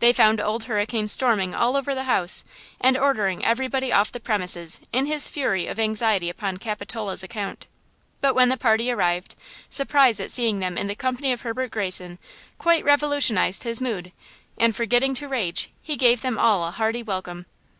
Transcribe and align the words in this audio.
They 0.00 0.12
found 0.12 0.40
Old 0.40 0.64
Hurricane 0.64 1.06
storming 1.06 1.54
all 1.54 1.76
over 1.76 1.94
the 1.94 2.02
house, 2.02 2.44
and 2.80 2.96
ordering 2.96 3.44
everybody 3.44 3.92
off 3.92 4.10
the 4.10 4.18
premises 4.18 4.80
in 4.92 5.06
his 5.06 5.28
fury 5.28 5.68
of 5.68 5.78
anxiety 5.78 6.28
upon 6.28 6.56
Capitola's 6.56 7.22
account. 7.22 7.68
But 8.20 8.34
when 8.34 8.48
the 8.48 8.56
party 8.56 8.90
arrived, 8.90 9.36
surprise 9.68 10.18
at 10.18 10.32
seeing 10.32 10.58
them 10.58 10.76
in 10.76 10.88
the 10.88 10.96
company 10.96 11.30
of 11.30 11.42
Herbert 11.42 11.70
Greyson 11.70 12.18
quite 12.58 12.82
revolutionized 12.82 13.62
his 13.62 13.80
mood, 13.80 14.10
and, 14.58 14.74
forgetting 14.74 15.14
to 15.14 15.28
rage, 15.28 15.70
he 15.80 15.94
gave 15.94 16.20
them 16.22 16.36
all 16.36 16.64
a 16.66 16.72
hearty 16.72 17.04
welcome. 17.04 17.46